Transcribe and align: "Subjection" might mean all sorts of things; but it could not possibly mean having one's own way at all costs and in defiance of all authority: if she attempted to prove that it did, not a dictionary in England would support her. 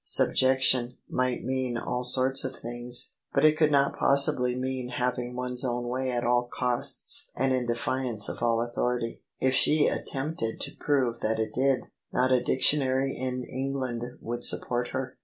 "Subjection" 0.19 0.97
might 1.21 1.43
mean 1.45 1.77
all 1.77 2.03
sorts 2.03 2.43
of 2.43 2.55
things; 2.55 3.17
but 3.35 3.45
it 3.45 3.55
could 3.55 3.69
not 3.71 3.95
possibly 3.95 4.55
mean 4.55 4.89
having 4.89 5.35
one's 5.35 5.63
own 5.63 5.87
way 5.87 6.09
at 6.09 6.23
all 6.25 6.49
costs 6.51 7.29
and 7.35 7.53
in 7.53 7.67
defiance 7.67 8.27
of 8.27 8.41
all 8.41 8.63
authority: 8.63 9.21
if 9.39 9.53
she 9.53 9.85
attempted 9.85 10.59
to 10.59 10.75
prove 10.79 11.19
that 11.19 11.39
it 11.39 11.53
did, 11.53 11.85
not 12.11 12.31
a 12.31 12.41
dictionary 12.41 13.15
in 13.15 13.43
England 13.43 14.01
would 14.19 14.43
support 14.43 14.87
her. 14.87 15.19